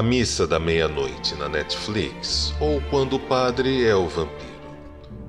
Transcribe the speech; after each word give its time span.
A 0.00 0.02
Missa 0.02 0.46
da 0.46 0.58
Meia-Noite 0.58 1.34
na 1.34 1.46
Netflix 1.46 2.54
ou 2.58 2.80
Quando 2.88 3.16
o 3.16 3.20
Padre 3.20 3.84
é 3.84 3.94
o 3.94 4.08
Vampiro. 4.08 4.48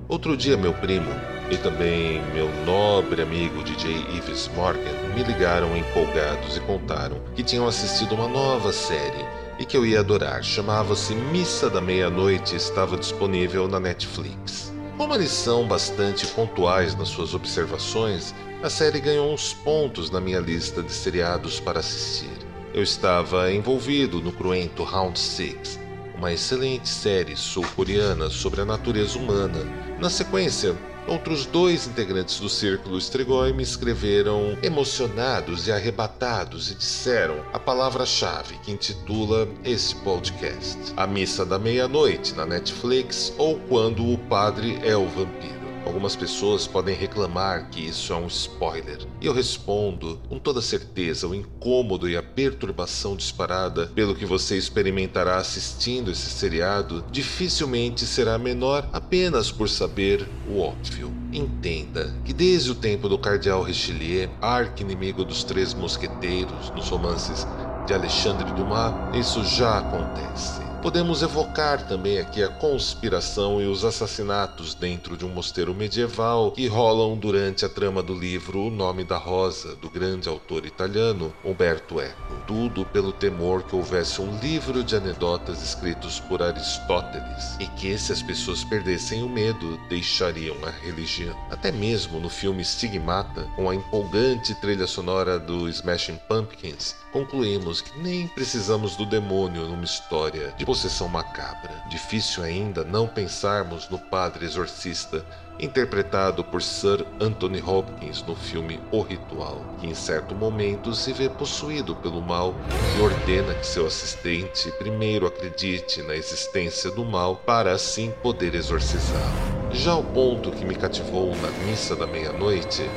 Outro 0.08 0.38
dia, 0.38 0.56
meu 0.56 0.74
primo 0.74 1.12
e 1.52 1.58
também 1.58 2.22
meu 2.34 2.50
nobre 2.66 3.22
amigo 3.22 3.62
DJ 3.66 3.92
Ives 4.16 4.50
Morgan 4.56 4.94
me 5.14 5.24
ligaram 5.24 5.76
empolgados 5.76 6.56
e 6.56 6.62
contaram 6.62 7.20
que 7.36 7.44
tinham 7.44 7.68
assistido 7.68 8.16
uma 8.16 8.30
nova 8.30 8.72
série 8.72 9.26
e 9.60 9.66
que 9.66 9.76
eu 9.76 9.86
ia 9.86 10.00
adorar. 10.00 10.42
Chamava-se 10.42 11.14
Missa 11.16 11.70
da 11.70 11.82
Meia-Noite 11.82 12.54
e 12.54 12.58
estava 12.58 12.96
disponível 12.96 13.68
na 13.68 13.78
Netflix. 13.78 14.72
Como 14.96 15.14
eles 15.14 15.32
são 15.32 15.68
bastante 15.68 16.26
pontuais 16.28 16.96
nas 16.96 17.10
suas 17.10 17.34
observações, 17.34 18.34
a 18.64 18.70
série 18.70 19.02
ganhou 19.02 19.34
uns 19.34 19.54
pontos 19.54 20.10
na 20.10 20.22
minha 20.22 20.40
lista 20.40 20.82
de 20.82 20.94
seriados 20.94 21.60
para 21.60 21.82
assistir. 21.82 22.51
Eu 22.74 22.84
estava 22.84 23.52
envolvido 23.52 24.22
no 24.22 24.32
cruento 24.32 24.84
Round 24.84 25.20
Six, 25.20 25.78
uma 26.16 26.32
excelente 26.32 26.88
série 26.88 27.36
sul-coreana 27.36 28.30
sobre 28.30 28.62
a 28.62 28.66
natureza 28.66 29.20
humana. 29.20 29.60
Na 30.00 30.10
sequência, 30.10 30.74
outros 31.06 31.46
dois 31.46 31.86
integrantes 31.86 32.40
do 32.40 32.48
Círculo 32.48 32.98
Strigoi 32.98 33.52
me 33.52 33.62
escreveram 33.62 34.58
emocionados 34.64 35.68
e 35.68 35.72
arrebatados 35.74 36.72
e 36.72 36.76
disseram 36.76 37.44
a 37.52 37.60
palavra-chave 37.60 38.58
que 38.64 38.72
intitula 38.72 39.50
esse 39.66 39.94
podcast: 39.96 40.78
A 40.96 41.06
Missa 41.06 41.46
da 41.46 41.60
Meia-Noite 41.60 42.34
na 42.36 42.46
Netflix 42.46 43.34
ou 43.38 43.60
Quando 43.68 44.10
o 44.10 44.18
Padre 44.18 44.80
é 44.82 44.96
o 44.96 45.10
Vampiro. 45.10 45.61
Algumas 45.86 46.16
pessoas 46.16 46.68
podem 46.68 46.96
reclamar 46.96 47.70
que 47.70 47.88
isso 47.88 48.14
é 48.14 48.16
um 48.16 48.28
spoiler, 48.28 49.00
e 49.20 49.26
eu 49.26 49.34
respondo 49.34 50.20
com 50.30 50.38
toda 50.40 50.62
certeza: 50.62 51.28
o 51.28 51.36
incômodo 51.36 52.10
e 52.10 52.16
a 52.16 52.24
perturbação 52.24 53.16
disparada 53.16 53.88
pelo 53.88 54.16
que 54.16 54.26
você 54.26 54.58
experimentará 54.58 55.38
assistindo 55.38 56.12
esse 56.12 56.30
seriado 56.30 57.04
dificilmente 57.12 58.06
será 58.06 58.38
menor 58.38 58.88
apenas 58.94 59.52
por 59.52 59.68
saber 59.70 60.28
o 60.48 60.60
óbvio. 60.60 61.12
Entenda 61.34 62.14
que 62.26 62.34
desde 62.34 62.72
o 62.72 62.76
tempo 62.76 63.08
do 63.08 63.18
Cardeal 63.18 63.64
Richelieu, 63.64 64.30
arqui-inimigo 64.42 65.24
dos 65.24 65.44
Três 65.44 65.74
Mosqueteiros, 65.74 66.72
nos 66.72 66.90
romances 66.90 67.48
de 67.86 67.94
Alexandre 67.94 68.52
Dumas, 68.52 68.94
isso 69.16 69.44
já 69.44 69.80
acontece. 69.80 70.71
Podemos 70.82 71.22
evocar 71.22 71.88
também 71.88 72.18
aqui 72.18 72.44
a 72.44 72.48
conspiração 72.48 73.62
e 73.62 73.68
os 73.68 73.86
assassinatos 73.86 74.74
dentro 74.74 75.16
de 75.16 75.24
um 75.24 75.30
mosteiro 75.30 75.76
medieval 75.76 76.52
que 76.54 76.66
rolam 76.66 77.16
durante 77.16 77.64
a 77.64 77.70
trama 77.70 78.02
do 78.02 78.16
livro 78.16 78.66
O 78.66 78.72
Nome 78.72 79.04
da 79.04 79.16
Rosa, 79.16 79.76
do 79.76 79.92
grande 79.92 80.28
autor 80.28 80.66
italiano 80.66 81.32
Umberto 81.46 82.02
Eco. 82.02 82.36
Tudo 82.48 82.84
pelo 82.84 83.12
temor 83.12 83.62
que 83.62 83.76
houvesse 83.76 84.22
um 84.22 84.36
livro 84.40 84.84
de 84.84 84.96
anedotas 84.96 85.62
escritos 85.62 86.20
por 86.22 86.42
Aristóteles 86.42 87.56
e 87.60 87.68
que, 87.68 87.96
se 87.96 88.12
as 88.12 88.24
pessoas 88.24 88.64
perdessem 88.64 89.22
o 89.22 89.30
medo, 89.30 89.80
deixariam 89.88 90.56
a 90.66 90.72
religião. 90.72 91.38
Até 91.52 91.72
mesmo 91.72 92.20
no 92.20 92.30
filme 92.30 92.66
Stigmata, 92.66 93.44
com 93.56 93.70
a 93.70 93.76
empolgante 93.76 94.56
trilha 94.56 94.88
sonora 94.88 95.38
do 95.38 95.70
Smashing 95.70 96.20
Pumpkins, 96.28 96.96
concluímos 97.14 97.82
que 97.82 98.00
nem 98.00 98.28
precisamos 98.30 98.96
do 98.96 99.06
demônio 99.06 99.68
numa 99.68 99.84
história 99.84 100.52
de 100.58 100.71
possessão 100.72 101.10
macabra. 101.10 101.84
Difícil 101.90 102.44
ainda 102.44 102.86
não 102.86 103.06
pensarmos 103.06 103.90
no 103.90 104.00
padre 104.00 104.46
exorcista, 104.46 105.22
interpretado 105.60 106.46
por 106.46 106.62
Sir 106.62 107.06
Anthony 107.20 107.62
Hopkins 107.62 108.24
no 108.24 108.38
filme 108.38 108.80
O 108.90 109.02
Ritual, 109.02 109.66
que 109.82 109.88
em 109.88 109.94
certo 109.94 110.34
momento 110.34 110.96
se 110.96 111.12
vê 111.12 111.28
possuído 111.28 111.94
pelo 111.94 112.22
mal 112.22 112.56
e 112.98 113.02
ordena 113.02 113.54
que 113.54 113.68
seu 113.68 113.86
assistente 113.86 114.72
primeiro 114.80 115.28
acredite 115.28 116.02
na 116.04 116.16
existência 116.16 116.90
do 116.90 117.04
mal 117.04 117.36
para 117.36 117.74
assim 117.74 118.10
poder 118.24 118.56
exorcizá-lo. 118.56 119.74
Já 119.74 119.94
o 119.94 120.04
ponto 120.06 120.52
que 120.52 120.64
me 120.64 120.76
cativou 120.76 121.36
na 121.36 121.50
Missa 121.66 121.98
da 121.98 122.08
Meia-Noite 122.08 122.90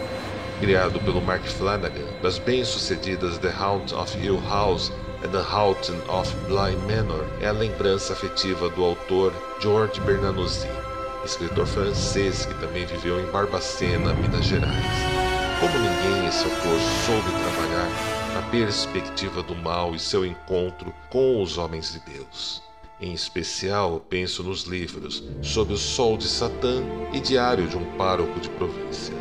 criado 0.61 1.01
pelo 1.01 1.21
Mark 1.21 1.45
Flanagan, 1.45 2.07
das 2.23 2.39
bem-sucedidas 2.39 3.37
The 3.39 3.53
Hound 3.61 3.93
of 3.93 4.17
Hill 4.17 4.41
House 4.49 4.93
The 5.29 5.41
Houghton 5.41 5.99
of 6.09 6.35
Bly 6.47 6.77
Manor, 6.87 7.27
é 7.41 7.49
a 7.49 7.53
lembrança 7.53 8.13
afetiva 8.13 8.69
do 8.69 8.85
autor 8.85 9.33
George 9.61 10.01
Bernanossi, 10.03 10.69
escritor 11.25 11.67
francês 11.67 12.45
que 12.45 12.55
também 12.61 12.85
viveu 12.85 13.19
em 13.19 13.31
Barbacena, 13.33 14.13
Minas 14.13 14.45
Gerais. 14.45 14.75
Como 15.61 15.79
ninguém, 15.79 16.27
esse 16.29 16.45
autor 16.45 16.79
soube 17.07 17.31
trabalhar 17.31 18.15
a 18.39 18.43
perspectiva 18.51 19.43
do 19.43 19.55
mal 19.55 19.95
e 19.95 19.99
seu 19.99 20.27
encontro 20.27 20.93
com 21.11 21.43
os 21.43 21.57
homens 21.57 21.93
de 21.93 22.01
Deus. 22.01 22.63
Em 23.01 23.13
especial, 23.13 24.01
penso 24.01 24.43
nos 24.43 24.65
livros 24.65 25.23
Sob 25.43 25.73
o 25.73 25.77
Sol 25.77 26.17
de 26.17 26.29
Satã 26.29 26.83
e 27.13 27.21
Diário 27.21 27.67
de 27.67 27.77
um 27.77 27.97
Pároco 27.97 28.39
de 28.41 28.49
Província. 28.51 29.15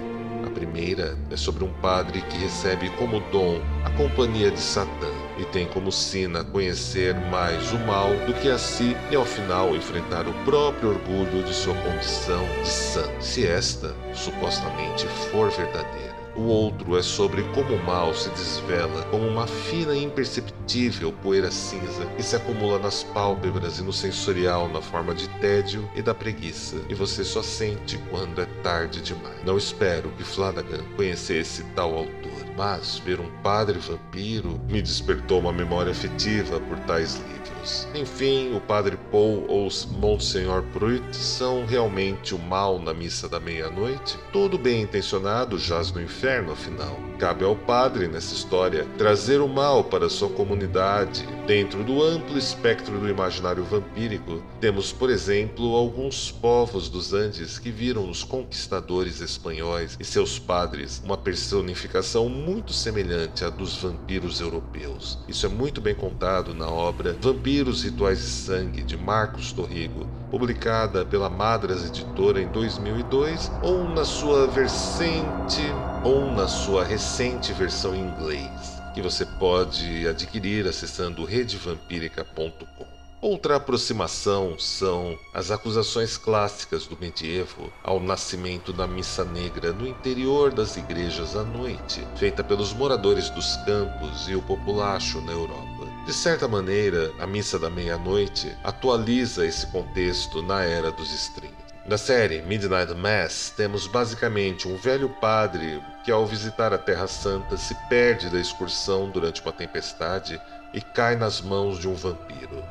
Primeira 0.74 1.16
é 1.30 1.38
sobre 1.38 1.64
um 1.64 1.72
padre 1.72 2.20
que 2.24 2.36
recebe 2.36 2.90
como 2.98 3.20
dom 3.30 3.62
a 3.86 3.92
companhia 3.92 4.50
de 4.50 4.60
Satã 4.60 5.12
e 5.38 5.46
tem 5.46 5.68
como 5.68 5.92
sina 5.92 6.44
conhecer 6.44 7.14
mais 7.30 7.72
o 7.72 7.78
mal 7.78 8.10
do 8.26 8.34
que 8.34 8.50
a 8.50 8.58
si 8.58 8.98
e 9.12 9.16
ao 9.16 9.24
final 9.24 9.76
enfrentar 9.76 10.28
o 10.28 10.34
próprio 10.44 10.90
orgulho 10.90 11.44
de 11.44 11.54
sua 11.54 11.76
condição 11.76 12.44
de 12.64 12.70
santo, 12.70 13.24
se 13.24 13.46
esta 13.46 13.96
supostamente 14.16 15.06
for 15.30 15.52
verdadeira. 15.52 16.13
O 16.36 16.42
outro 16.42 16.98
é 16.98 17.02
sobre 17.04 17.44
como 17.54 17.76
o 17.76 17.84
mal 17.84 18.12
se 18.16 18.28
desvela 18.30 19.04
como 19.12 19.28
uma 19.28 19.46
fina 19.46 19.96
e 19.96 20.04
imperceptível 20.04 21.14
poeira 21.22 21.52
cinza 21.52 22.08
que 22.16 22.24
se 22.24 22.36
acumula 22.36 22.80
nas 22.80 23.04
pálpebras 23.04 23.78
e 23.78 23.84
no 23.84 23.94
sensorial 23.94 24.68
na 24.68 24.82
forma 24.82 25.14
de 25.14 25.30
tédio 25.40 25.88
e 25.96 26.02
da 26.02 26.16
preguiça, 26.16 26.82
e 26.90 26.96
você 26.96 27.24
só 27.24 27.44
sente 27.44 28.00
quando 28.10 28.42
é 28.42 28.46
tarde 28.64 29.02
demais. 29.02 29.44
Não 29.46 29.58
espero 29.58 30.10
que 30.18 30.24
Flanagan 30.24 30.84
conhecesse 30.96 31.64
tal 31.76 31.96
autor, 31.96 32.43
mas 32.56 33.00
ver 33.00 33.20
um 33.20 33.30
padre 33.42 33.80
vampiro 33.80 34.60
me 34.70 34.82
despertou 34.82 35.40
uma 35.40 35.54
memória 35.54 35.92
afetiva 35.92 36.60
por 36.62 36.80
tais 36.82 37.16
livros. 37.16 37.88
Enfim, 37.96 38.54
o 38.54 38.60
Padre 38.60 38.98
Paul 39.10 39.46
ou 39.48 39.70
Monsenhor 40.00 40.64
Pruitt 40.74 41.16
são 41.16 41.66
realmente 41.66 42.36
o 42.36 42.40
mal 42.40 42.78
na 42.78 42.94
missa 42.94 43.30
da 43.30 43.40
meia-noite? 43.40 44.18
Todo 44.34 44.58
bem 44.58 44.82
intencionado 44.82 45.58
jaz 45.58 45.92
no 45.92 46.02
inferno, 46.02 46.52
afinal. 46.52 47.00
Cabe 47.18 47.46
ao 47.46 47.56
padre, 47.56 48.08
nessa 48.08 48.34
história, 48.34 48.86
trazer 48.98 49.40
o 49.40 49.48
mal 49.48 49.84
para 49.84 50.10
sua 50.10 50.30
comunidade. 50.30 51.26
Dentro 51.48 51.84
do 51.84 52.04
amplo 52.04 52.38
espectro 52.38 52.98
do 53.00 53.08
imaginário 53.08 53.64
vampírico, 53.64 54.42
temos, 54.60 54.92
por 54.92 55.10
exemplo, 55.10 55.76
alguns 55.76 56.32
povos 56.32 56.90
dos 56.90 57.14
Andes 57.14 57.58
que 57.60 57.72
viram 57.72 58.08
nos 58.08 58.24
conquistadores 58.24 59.22
espanhóis 59.22 59.98
e 60.00 60.04
seus 60.04 60.38
padres 60.38 61.02
uma 61.04 61.18
personificação 61.18 62.28
muito 62.44 62.74
semelhante 62.74 63.46
à 63.46 63.50
dos 63.50 63.78
vampiros 63.78 64.42
europeus. 64.42 65.18
Isso 65.30 65.46
é 65.46 65.50
muito 65.50 65.80
bem 65.80 65.96
contado 65.96 66.54
na 66.54 66.68
obra 66.68 67.16
Vampiros 67.22 67.84
Rituais 67.84 68.20
de 68.20 68.26
Sangue, 68.26 68.84
de 68.84 68.98
Marcos 68.98 69.54
Torrigo, 69.54 70.06
publicada 70.30 71.06
pela 71.06 71.30
Madras 71.30 71.86
Editora 71.86 72.42
em 72.42 72.48
2002, 72.48 73.50
ou 73.62 73.88
na 73.88 74.04
sua 74.04 74.46
versante 74.46 75.62
ou 76.04 76.30
na 76.32 76.48
sua 76.48 76.84
recente 76.84 77.54
versão 77.54 77.96
em 77.96 78.02
inglês, 78.02 78.82
que 78.94 79.02
você 79.02 79.26
pode 79.26 80.06
adquirir 80.06 80.68
acessando 80.68 81.24
redevampírica.com. 81.24 82.93
Outra 83.24 83.56
aproximação 83.56 84.60
são 84.60 85.18
as 85.34 85.50
acusações 85.50 86.18
clássicas 86.18 86.86
do 86.86 86.98
medievo 87.00 87.72
ao 87.82 87.98
nascimento 87.98 88.74
da 88.74 88.86
missa 88.86 89.24
negra 89.24 89.72
no 89.72 89.88
interior 89.88 90.52
das 90.52 90.76
igrejas 90.76 91.34
à 91.34 91.42
noite, 91.42 92.06
feita 92.18 92.44
pelos 92.44 92.74
moradores 92.74 93.30
dos 93.30 93.56
campos 93.66 94.28
e 94.28 94.36
o 94.36 94.42
populacho 94.42 95.22
na 95.22 95.32
Europa. 95.32 95.88
De 96.06 96.12
certa 96.12 96.50
maneira, 96.50 97.14
a 97.18 97.26
missa 97.26 97.58
da 97.58 97.70
meia-noite 97.70 98.54
atualiza 98.62 99.46
esse 99.46 99.68
contexto 99.68 100.42
na 100.42 100.62
era 100.62 100.92
dos 100.92 101.10
streams. 101.14 101.56
Na 101.86 101.98
série 101.98 102.42
Midnight 102.42 102.94
Mass, 102.94 103.54
temos 103.56 103.88
basicamente 103.88 104.68
um 104.68 104.76
velho 104.76 105.08
padre 105.22 105.82
que, 106.04 106.12
ao 106.12 106.26
visitar 106.26 106.74
a 106.74 106.78
Terra 106.78 107.08
Santa, 107.08 107.56
se 107.56 107.74
perde 107.88 108.30
da 108.30 108.38
excursão 108.38 109.10
durante 109.10 109.42
uma 109.42 109.54
tempestade 109.54 110.42
e 110.74 110.82
cai 110.82 111.16
nas 111.16 111.40
mãos 111.40 111.80
de 111.80 111.88
um 111.88 111.94
vampiro. 111.94 112.62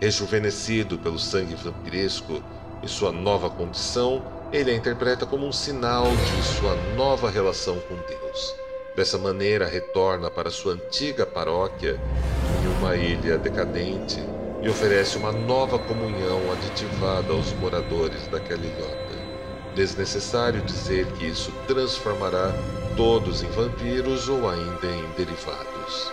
Rejuvenescido 0.00 0.98
pelo 0.98 1.18
sangue 1.18 1.54
vampiresco 1.54 2.42
e 2.82 2.88
sua 2.88 3.12
nova 3.12 3.50
condição, 3.50 4.22
ele 4.50 4.70
a 4.70 4.74
interpreta 4.74 5.26
como 5.26 5.46
um 5.46 5.52
sinal 5.52 6.06
de 6.06 6.42
sua 6.42 6.74
nova 6.96 7.28
relação 7.28 7.78
com 7.80 7.96
Deus. 8.08 8.54
Dessa 8.96 9.18
maneira, 9.18 9.66
retorna 9.66 10.30
para 10.30 10.50
sua 10.50 10.72
antiga 10.72 11.26
paróquia 11.26 12.00
em 12.62 12.78
uma 12.78 12.96
ilha 12.96 13.36
decadente 13.36 14.18
e 14.62 14.70
oferece 14.70 15.18
uma 15.18 15.32
nova 15.32 15.78
comunhão 15.78 16.40
aditivada 16.50 17.34
aos 17.34 17.52
moradores 17.52 18.26
daquela 18.28 18.64
ilhota. 18.64 19.20
Desnecessário 19.74 20.62
dizer 20.62 21.06
que 21.12 21.26
isso 21.26 21.52
transformará 21.66 22.54
todos 22.96 23.42
em 23.42 23.50
vampiros 23.50 24.30
ou 24.30 24.48
ainda 24.48 24.86
em 24.86 25.04
derivados. 25.14 26.10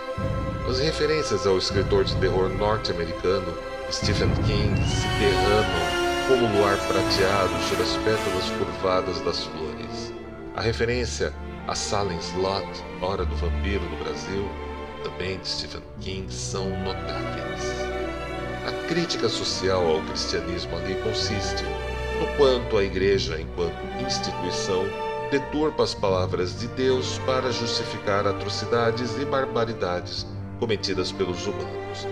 As 0.68 0.78
referências 0.78 1.46
ao 1.46 1.56
escritor 1.56 2.04
de 2.04 2.14
terror 2.16 2.50
norte-americano 2.50 3.77
Stephen 3.90 4.30
King 4.46 4.76
se 4.86 5.08
derramam 5.18 6.28
como 6.28 6.44
o 6.44 6.58
luar 6.58 6.76
prateado 6.76 7.62
sobre 7.62 7.84
as 7.84 7.96
pétalas 7.96 8.50
curvadas 8.58 9.20
das 9.22 9.44
flores. 9.44 10.12
A 10.56 10.60
referência 10.60 11.32
a 11.66 11.74
Salem 11.74 12.18
Slot, 12.18 12.66
Hora 13.00 13.24
do 13.24 13.34
Vampiro 13.36 13.84
no 13.84 13.96
Brasil, 14.04 14.46
também 15.04 15.38
de 15.38 15.48
Stephen 15.48 15.82
King, 16.00 16.32
são 16.32 16.68
notáveis. 16.80 17.62
A 18.66 18.88
crítica 18.88 19.28
social 19.28 19.86
ao 19.86 20.02
cristianismo 20.02 20.76
ali 20.76 20.94
consiste 21.02 21.64
no 22.18 22.26
quanto 22.36 22.76
a 22.76 22.84
igreja, 22.84 23.40
enquanto 23.40 23.74
instituição, 24.04 24.84
deturpa 25.30 25.82
as 25.82 25.94
palavras 25.94 26.58
de 26.58 26.68
Deus 26.68 27.18
para 27.24 27.50
justificar 27.52 28.26
atrocidades 28.26 29.16
e 29.18 29.24
barbaridades 29.24 30.26
cometidas 30.58 31.10
pelos 31.12 31.46
humanos. 31.46 32.06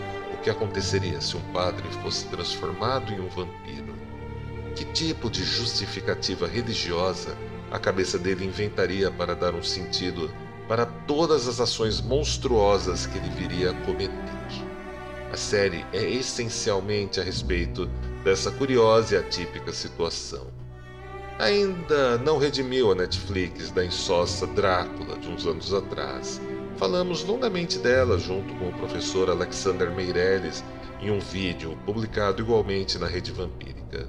Que 0.46 0.50
aconteceria 0.50 1.20
se 1.20 1.36
um 1.36 1.40
padre 1.52 1.82
fosse 2.04 2.24
transformado 2.28 3.12
em 3.12 3.18
um 3.18 3.28
vampiro? 3.28 3.92
Que 4.76 4.84
tipo 4.84 5.28
de 5.28 5.42
justificativa 5.42 6.46
religiosa 6.46 7.36
a 7.68 7.80
cabeça 7.80 8.16
dele 8.16 8.46
inventaria 8.46 9.10
para 9.10 9.34
dar 9.34 9.56
um 9.56 9.62
sentido 9.64 10.30
para 10.68 10.86
todas 10.86 11.48
as 11.48 11.58
ações 11.58 12.00
monstruosas 12.00 13.06
que 13.06 13.18
ele 13.18 13.28
viria 13.30 13.72
a 13.72 13.74
cometer? 13.84 14.12
A 15.32 15.36
série 15.36 15.84
é 15.92 16.08
essencialmente 16.08 17.18
a 17.18 17.24
respeito 17.24 17.90
dessa 18.22 18.52
curiosa 18.52 19.16
e 19.16 19.18
atípica 19.18 19.72
situação. 19.72 20.46
Ainda 21.40 22.18
não 22.18 22.38
redimiu 22.38 22.92
a 22.92 22.94
Netflix 22.94 23.72
da 23.72 23.84
insócia 23.84 24.46
Drácula 24.46 25.18
de 25.18 25.26
uns 25.28 25.44
anos 25.44 25.74
atrás. 25.74 26.40
Falamos 26.78 27.24
longamente 27.24 27.78
dela 27.78 28.18
junto 28.18 28.54
com 28.56 28.68
o 28.68 28.72
professor 28.74 29.30
Alexander 29.30 29.90
Meirelles 29.90 30.62
em 31.00 31.10
um 31.10 31.18
vídeo 31.18 31.76
publicado 31.86 32.42
igualmente 32.42 32.98
na 32.98 33.06
Rede 33.06 33.32
Vampírica. 33.32 34.06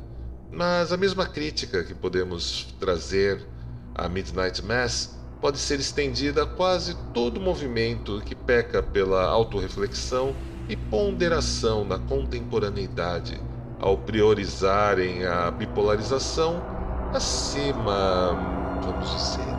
Mas 0.52 0.92
a 0.92 0.98
mesma 0.98 1.26
crítica 1.26 1.84
que 1.84 1.96
podemos 1.96 2.76
trazer 2.78 3.48
a 3.96 4.10
Midnight 4.10 4.64
Mass 4.66 5.18
pode 5.40 5.60
ser 5.60 5.80
estendida 5.80 6.44
a 6.44 6.46
quase 6.46 6.96
todo 7.14 7.40
movimento 7.40 8.22
que 8.26 8.36
peca 8.36 8.84
pela 8.84 9.24
autorreflexão 9.24 10.36
e 10.68 10.76
ponderação 10.76 11.86
na 11.86 11.98
contemporaneidade 11.98 13.42
ao 13.80 13.98
priorizarem 13.98 15.26
a 15.26 15.50
bipolarização 15.52 16.62
acima, 17.14 18.36
vamos 18.82 19.10
dizer, 19.12 19.57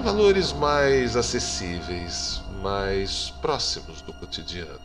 valores 0.00 0.52
mais 0.52 1.16
acessíveis, 1.16 2.42
mais 2.62 3.30
próximos 3.42 4.00
do 4.02 4.12
cotidiano. 4.14 4.80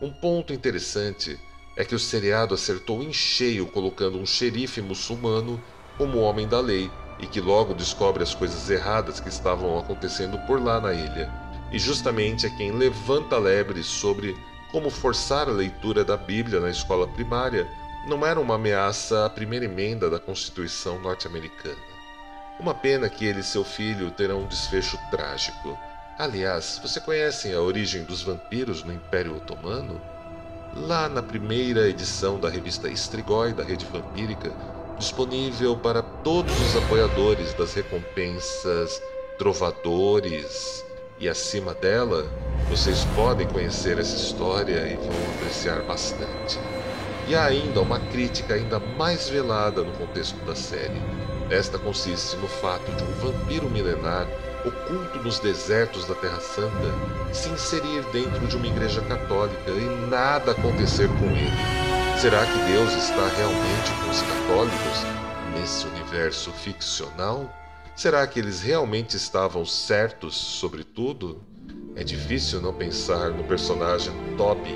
Um 0.00 0.10
ponto 0.10 0.52
interessante 0.52 1.38
é 1.76 1.84
que 1.84 1.94
o 1.94 1.98
seriado 1.98 2.54
acertou 2.54 3.02
em 3.02 3.12
cheio 3.12 3.66
colocando 3.66 4.18
um 4.18 4.26
xerife 4.26 4.82
muçulmano 4.82 5.62
como 5.96 6.18
homem 6.18 6.46
da 6.46 6.60
lei 6.60 6.90
e 7.18 7.26
que 7.26 7.40
logo 7.40 7.74
descobre 7.74 8.22
as 8.22 8.34
coisas 8.34 8.68
erradas 8.68 9.20
que 9.20 9.28
estavam 9.28 9.78
acontecendo 9.78 10.38
por 10.46 10.62
lá 10.62 10.80
na 10.80 10.92
ilha 10.92 11.30
e 11.72 11.78
justamente 11.78 12.46
é 12.46 12.50
quem 12.50 12.72
levanta 12.72 13.38
lebre 13.38 13.82
sobre 13.82 14.36
como 14.72 14.90
forçar 14.90 15.48
a 15.48 15.52
leitura 15.52 16.04
da 16.04 16.16
Bíblia 16.16 16.60
na 16.60 16.70
escola 16.70 17.06
primária 17.08 17.66
não 18.06 18.24
era 18.24 18.40
uma 18.40 18.54
ameaça 18.54 19.26
à 19.26 19.30
primeira 19.30 19.64
emenda 19.64 20.08
da 20.08 20.18
Constituição 20.18 20.98
norte-americana. 21.00 21.90
Uma 22.60 22.74
pena 22.74 23.08
que 23.08 23.24
ele 23.24 23.40
e 23.40 23.42
seu 23.42 23.64
filho 23.64 24.10
terão 24.10 24.42
um 24.42 24.46
desfecho 24.46 24.98
trágico. 25.10 25.78
Aliás, 26.18 26.78
você 26.82 27.00
conhecem 27.00 27.54
a 27.54 27.60
origem 27.62 28.04
dos 28.04 28.20
vampiros 28.20 28.84
no 28.84 28.92
Império 28.92 29.34
Otomano? 29.34 29.98
Lá 30.74 31.08
na 31.08 31.22
primeira 31.22 31.88
edição 31.88 32.38
da 32.38 32.50
revista 32.50 32.86
Strigoi 32.90 33.54
da 33.54 33.64
Rede 33.64 33.86
Vampírica, 33.86 34.52
disponível 34.98 35.74
para 35.74 36.02
todos 36.02 36.52
os 36.60 36.76
apoiadores 36.76 37.54
das 37.54 37.72
recompensas 37.72 39.00
Trovadores 39.38 40.84
e 41.18 41.30
acima 41.30 41.72
dela, 41.72 42.26
vocês 42.68 43.06
podem 43.16 43.48
conhecer 43.48 43.98
essa 43.98 44.16
história 44.16 44.86
e 44.86 44.96
vão 44.96 45.34
apreciar 45.34 45.80
bastante. 45.84 46.58
E 47.26 47.34
há 47.34 47.46
ainda 47.46 47.80
uma 47.80 47.98
crítica 47.98 48.52
ainda 48.52 48.78
mais 48.78 49.30
velada 49.30 49.82
no 49.82 49.92
contexto 49.92 50.36
da 50.44 50.54
série. 50.54 51.00
Esta 51.50 51.78
consiste 51.78 52.36
no 52.36 52.46
fato 52.46 52.90
de 52.92 53.02
um 53.02 53.12
vampiro 53.14 53.68
milenar 53.68 54.26
oculto 54.64 55.18
nos 55.18 55.40
desertos 55.40 56.06
da 56.06 56.14
Terra 56.14 56.40
Santa 56.40 56.94
se 57.32 57.48
inserir 57.48 58.04
dentro 58.12 58.46
de 58.46 58.56
uma 58.56 58.66
igreja 58.66 59.00
católica 59.02 59.70
e 59.70 60.08
nada 60.08 60.52
acontecer 60.52 61.08
com 61.08 61.26
ele. 61.26 62.20
Será 62.20 62.44
que 62.46 62.58
Deus 62.70 62.92
está 62.92 63.26
realmente 63.36 63.90
com 64.02 64.10
os 64.10 64.22
católicos 64.22 65.04
nesse 65.54 65.86
universo 65.86 66.52
ficcional? 66.52 67.52
Será 67.96 68.26
que 68.26 68.38
eles 68.38 68.62
realmente 68.62 69.16
estavam 69.16 69.64
certos 69.66 70.36
sobre 70.36 70.84
tudo? 70.84 71.42
É 71.96 72.04
difícil 72.04 72.60
não 72.60 72.72
pensar 72.72 73.30
no 73.30 73.42
personagem 73.44 74.12
Toby, 74.36 74.74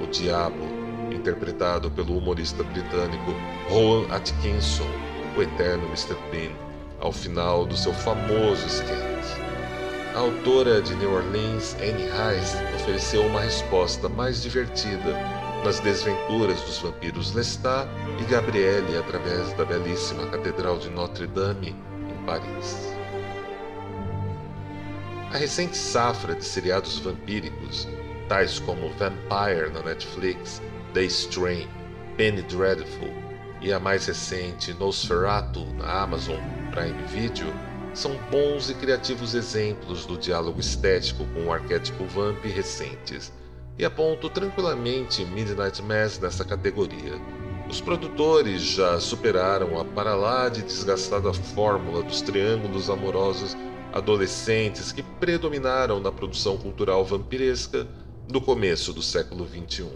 o 0.00 0.06
Diabo, 0.06 0.68
interpretado 1.10 1.90
pelo 1.90 2.16
humorista 2.16 2.62
britânico 2.62 3.34
Rowan 3.68 4.06
Atkinson, 4.14 4.88
o 5.36 5.42
eterno 5.42 5.86
Mr. 5.88 6.16
Bean, 6.30 6.52
ao 7.00 7.12
final 7.12 7.66
do 7.66 7.76
seu 7.76 7.92
famoso 7.92 8.66
sketch. 8.68 9.40
A 10.14 10.18
autora 10.18 10.82
de 10.82 10.94
New 10.96 11.14
Orleans, 11.14 11.74
Anne 11.80 12.04
Rice, 12.04 12.56
ofereceu 12.74 13.24
uma 13.26 13.40
resposta 13.40 14.08
mais 14.08 14.42
divertida 14.42 15.16
nas 15.64 15.80
desventuras 15.80 16.60
dos 16.62 16.78
vampiros 16.78 17.32
Lestat 17.32 17.88
e 18.20 18.24
Gabrielle 18.24 18.98
através 18.98 19.52
da 19.54 19.64
belíssima 19.64 20.26
Catedral 20.26 20.78
de 20.78 20.90
Notre 20.90 21.26
Dame 21.28 21.74
Paris. 22.26 22.92
A 25.32 25.38
recente 25.38 25.76
safra 25.76 26.34
de 26.34 26.44
seriados 26.44 26.98
vampíricos, 26.98 27.88
tais 28.28 28.58
como 28.58 28.90
Vampire 28.90 29.70
na 29.72 29.82
Netflix, 29.82 30.60
The 30.92 31.04
Strain, 31.04 31.66
Penny 32.16 32.42
Dreadful 32.42 33.31
e 33.62 33.72
a 33.72 33.78
mais 33.78 34.06
recente 34.06 34.74
Nosferatu 34.74 35.64
na 35.74 36.02
Amazon 36.02 36.40
Prime 36.70 37.02
Video, 37.04 37.52
são 37.94 38.16
bons 38.30 38.70
e 38.70 38.74
criativos 38.74 39.34
exemplos 39.34 40.06
do 40.06 40.16
diálogo 40.16 40.60
estético 40.60 41.24
com 41.34 41.46
o 41.46 41.52
arquétipo 41.52 42.04
vamp 42.04 42.44
recentes, 42.44 43.32
e 43.78 43.84
aponto 43.84 44.28
tranquilamente 44.28 45.24
Midnight 45.24 45.82
Mass 45.82 46.18
nessa 46.18 46.44
categoria 46.44 47.20
os 47.72 47.80
produtores 47.80 48.60
já 48.60 49.00
superaram 49.00 49.80
a 49.80 49.84
para 49.84 50.14
lá 50.14 50.50
de 50.50 50.60
desgastada 50.60 51.32
fórmula 51.32 52.02
dos 52.02 52.20
triângulos 52.20 52.90
amorosos 52.90 53.56
adolescentes 53.94 54.92
que 54.92 55.02
predominaram 55.02 55.98
na 55.98 56.12
produção 56.12 56.58
cultural 56.58 57.02
vampiresca 57.02 57.88
do 58.28 58.42
começo 58.42 58.92
do 58.92 59.00
século 59.00 59.48
XXI. 59.48 59.88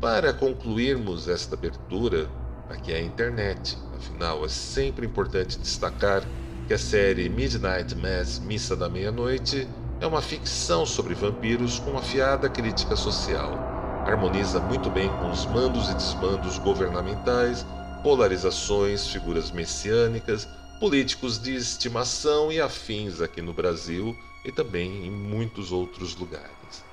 Para 0.00 0.32
concluirmos 0.32 1.28
esta 1.28 1.54
abertura, 1.54 2.30
aqui 2.68 2.92
é 2.92 2.96
a 2.96 3.02
internet, 3.02 3.76
afinal 3.94 4.44
é 4.44 4.48
sempre 4.48 5.06
importante 5.06 5.58
destacar 5.58 6.26
que 6.66 6.72
a 6.72 6.78
série 6.78 7.28
Midnight 7.28 7.94
Mass 7.96 8.40
Missa 8.40 8.74
da 8.74 8.88
Meia-Noite 8.88 9.68
é 10.00 10.06
uma 10.06 10.22
ficção 10.22 10.86
sobre 10.86 11.14
vampiros 11.14 11.78
com 11.78 11.98
afiada 11.98 12.48
crítica 12.48 12.96
social 12.96 13.70
harmoniza 14.04 14.58
muito 14.60 14.90
bem 14.90 15.10
com 15.20 15.30
os 15.30 15.44
mandos 15.46 15.90
e 15.90 15.94
desmandos 15.94 16.58
governamentais, 16.58 17.66
polarizações, 18.02 19.06
figuras 19.06 19.50
messiânicas, 19.50 20.48
políticos 20.78 21.38
de 21.38 21.54
estimação 21.54 22.50
e 22.50 22.60
afins 22.60 23.20
aqui 23.20 23.42
no 23.42 23.52
Brasil 23.52 24.16
e 24.44 24.50
também 24.50 25.06
em 25.06 25.10
muitos 25.10 25.70
outros 25.70 26.16
lugares. 26.16 26.89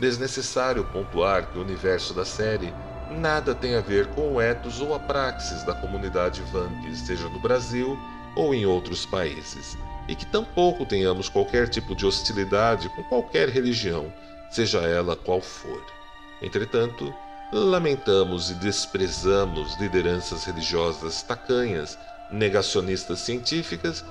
Desnecessário 0.00 0.82
pontuar 0.86 1.50
que 1.50 1.58
o 1.58 1.60
universo 1.60 2.14
da 2.14 2.24
série 2.24 2.72
nada 3.10 3.54
tem 3.54 3.74
a 3.74 3.82
ver 3.82 4.06
com 4.14 4.32
o 4.32 4.40
ethos 4.40 4.80
ou 4.80 4.94
a 4.94 4.98
praxis 4.98 5.62
da 5.64 5.74
comunidade 5.74 6.40
Vamp, 6.50 6.82
seja 6.94 7.28
no 7.28 7.38
Brasil 7.38 7.98
ou 8.34 8.54
em 8.54 8.64
outros 8.64 9.04
países, 9.04 9.76
e 10.08 10.14
que 10.14 10.24
tampouco 10.24 10.86
tenhamos 10.86 11.28
qualquer 11.28 11.68
tipo 11.68 11.94
de 11.94 12.06
hostilidade 12.06 12.88
com 12.96 13.02
qualquer 13.04 13.50
religião, 13.50 14.10
seja 14.50 14.78
ela 14.78 15.14
qual 15.14 15.42
for. 15.42 15.84
Entretanto, 16.40 17.12
lamentamos 17.52 18.50
e 18.50 18.54
desprezamos 18.54 19.78
lideranças 19.78 20.44
religiosas 20.44 21.22
tacanhas, 21.22 21.98
negacionistas 22.30 23.18
científicas 23.18 24.02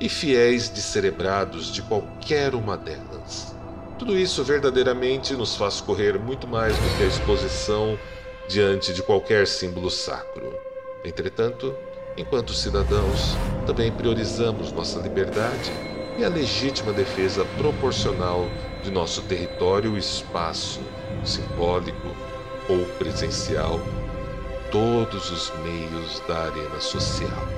e 0.00 0.08
fiéis 0.08 0.68
descerebrados 0.68 1.72
de 1.72 1.82
qualquer 1.82 2.52
uma 2.54 2.76
delas. 2.76 3.55
Tudo 3.98 4.18
isso 4.18 4.44
verdadeiramente 4.44 5.34
nos 5.34 5.56
faz 5.56 5.80
correr 5.80 6.18
muito 6.18 6.46
mais 6.46 6.76
do 6.78 6.90
que 6.90 7.02
a 7.02 7.06
exposição 7.06 7.98
diante 8.46 8.92
de 8.92 9.02
qualquer 9.02 9.46
símbolo 9.46 9.90
sacro. 9.90 10.54
Entretanto, 11.02 11.74
enquanto 12.14 12.52
cidadãos, 12.52 13.40
também 13.64 13.90
priorizamos 13.90 14.70
nossa 14.70 14.98
liberdade 15.00 15.72
e 16.14 16.24
a 16.24 16.28
legítima 16.28 16.92
defesa 16.92 17.44
proporcional 17.44 18.52
de 18.82 18.90
nosso 18.90 19.22
território 19.22 19.96
e 19.96 19.98
espaço, 20.00 20.92
simbólico 21.22 22.16
ou 22.68 22.86
presencial, 22.98 23.80
todos 24.70 25.30
os 25.30 25.50
meios 25.62 26.20
da 26.28 26.44
arena 26.44 26.80
social. 26.80 27.48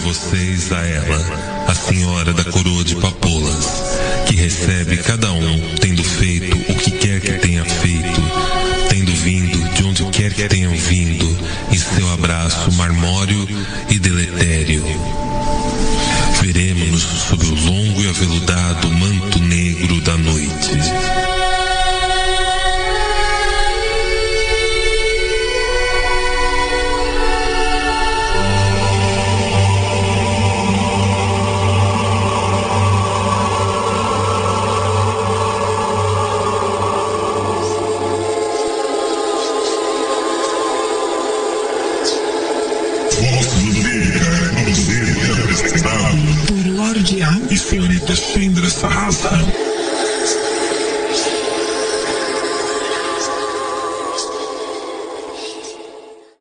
vocês 0.00 0.72
a 0.72 0.84
ela, 0.84 1.66
a 1.68 1.74
senhora 1.74 2.32
da 2.32 2.44
coroa 2.44 2.84
de 2.84 2.96
papoulas, 2.96 3.66
que 4.26 4.34
recebe 4.34 4.96
cada 4.98 5.30
um 5.32 5.76
tendo 5.80 6.02
feito 6.02 6.56
o 6.72 6.74
que 6.74 6.90
quer 6.92 7.20
que 7.20 7.32
tenha 7.34 7.64
feito, 7.64 8.22
tendo 8.88 9.12
vindo 9.12 9.74
de 9.74 9.84
onde 9.84 10.04
quer 10.06 10.32
que 10.32 10.48
tenham 10.48 10.72
vindo, 10.72 11.38
e 11.70 11.78
seu 11.78 12.12
abraço 12.12 12.72
marmório 12.72 13.46
e 13.88 13.98
deletério. 13.98 14.84
Veremos-nos 16.40 17.02
sob 17.02 17.46
o 17.46 17.54
longo 17.54 18.02
e 18.02 18.08
aveludado 18.08 18.90
manto 18.90 19.38
negro 19.40 20.00
da 20.00 20.16
noite. 20.16 20.70